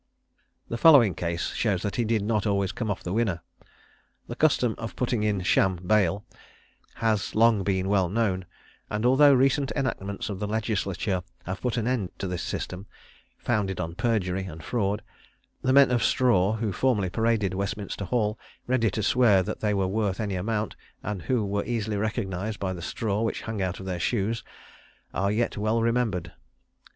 [0.67, 3.41] The following case shows that he did not always come off the winner:
[4.27, 6.25] The custom of putting in sham bail
[6.95, 8.47] has long been well known;
[8.89, 12.87] and although recent enactments of the legislature have put an end to this system,
[13.37, 15.03] founded on perjury and fraud,
[15.61, 19.85] the "men of straw" who formerly paraded Westminster Hall, ready to swear that they were
[19.87, 23.85] worth any amount, and who were easily recognised by the straw which hung out of
[23.85, 24.43] their shoes,
[25.13, 26.31] are yet well remembered.